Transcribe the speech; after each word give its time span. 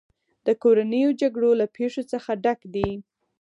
د 0.45 0.47
کورنیو 0.61 1.17
جګړو 1.21 1.51
له 1.61 1.65
پېښو 1.77 2.01
څخه 2.11 2.29
ډک 2.43 2.59
دی. 2.75 2.89